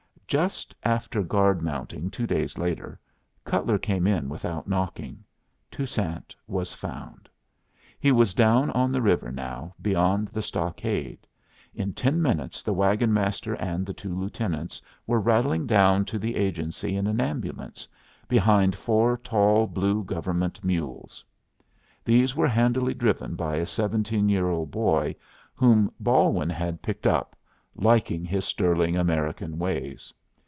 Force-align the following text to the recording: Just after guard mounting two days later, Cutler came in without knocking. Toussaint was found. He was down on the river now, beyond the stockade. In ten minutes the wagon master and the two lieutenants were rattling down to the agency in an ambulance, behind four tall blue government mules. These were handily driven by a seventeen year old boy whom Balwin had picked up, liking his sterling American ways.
Just 0.31 0.73
after 0.83 1.21
guard 1.23 1.61
mounting 1.61 2.09
two 2.09 2.25
days 2.25 2.57
later, 2.57 2.97
Cutler 3.43 3.77
came 3.77 4.07
in 4.07 4.29
without 4.29 4.65
knocking. 4.65 5.25
Toussaint 5.69 6.33
was 6.47 6.73
found. 6.73 7.27
He 7.99 8.13
was 8.13 8.33
down 8.33 8.69
on 8.71 8.93
the 8.93 9.01
river 9.01 9.29
now, 9.29 9.75
beyond 9.81 10.29
the 10.29 10.41
stockade. 10.41 11.27
In 11.75 11.91
ten 11.91 12.21
minutes 12.21 12.63
the 12.63 12.71
wagon 12.71 13.11
master 13.13 13.55
and 13.55 13.85
the 13.85 13.93
two 13.93 14.17
lieutenants 14.17 14.81
were 15.05 15.19
rattling 15.19 15.67
down 15.67 16.05
to 16.05 16.17
the 16.17 16.37
agency 16.37 16.95
in 16.95 17.07
an 17.07 17.19
ambulance, 17.19 17.85
behind 18.29 18.77
four 18.77 19.17
tall 19.17 19.67
blue 19.67 20.01
government 20.01 20.63
mules. 20.63 21.25
These 22.05 22.37
were 22.37 22.47
handily 22.47 22.93
driven 22.93 23.35
by 23.35 23.57
a 23.57 23.65
seventeen 23.65 24.29
year 24.29 24.47
old 24.47 24.71
boy 24.71 25.13
whom 25.55 25.91
Balwin 26.01 26.51
had 26.51 26.81
picked 26.81 27.05
up, 27.05 27.35
liking 27.75 28.23
his 28.23 28.45
sterling 28.45 28.95
American 28.95 29.59
ways. 29.59 30.13